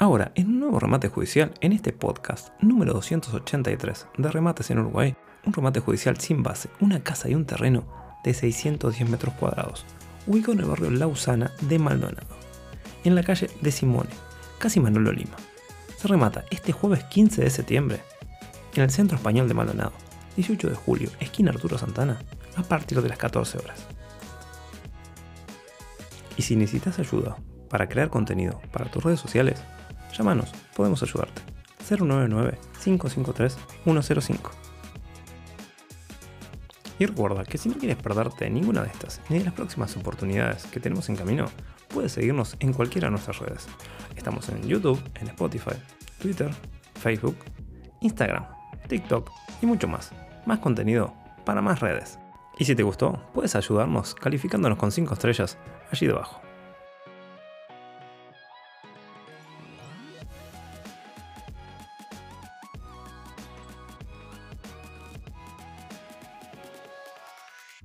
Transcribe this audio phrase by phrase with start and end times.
[0.00, 5.16] Ahora, en un nuevo remate judicial, en este podcast número 283 de Remates en Uruguay,
[5.44, 7.84] un remate judicial sin base, una casa y un terreno
[8.22, 9.84] de 610 metros cuadrados,
[10.28, 12.28] ubicado en el barrio Lausana de Maldonado,
[13.02, 14.10] en la calle de Simone,
[14.58, 15.34] casi Manolo Lima.
[15.96, 18.00] Se remata este jueves 15 de septiembre
[18.76, 19.94] en el Centro Español de Maldonado,
[20.36, 22.20] 18 de julio, esquina Arturo Santana,
[22.54, 23.84] a partir de las 14 horas.
[26.36, 27.36] Y si necesitas ayuda
[27.68, 29.60] para crear contenido para tus redes sociales,
[30.16, 31.42] Llámanos, podemos ayudarte.
[31.88, 34.50] 099-553-105.
[36.98, 40.66] Y recuerda que si no quieres perderte ninguna de estas ni de las próximas oportunidades
[40.66, 41.46] que tenemos en camino,
[41.88, 43.68] puedes seguirnos en cualquiera de nuestras redes.
[44.16, 45.76] Estamos en YouTube, en Spotify,
[46.20, 46.50] Twitter,
[47.00, 47.36] Facebook,
[48.00, 48.46] Instagram,
[48.88, 49.30] TikTok
[49.62, 50.10] y mucho más.
[50.44, 52.18] Más contenido para más redes.
[52.58, 55.56] Y si te gustó, puedes ayudarnos calificándonos con 5 estrellas
[55.92, 56.47] allí debajo.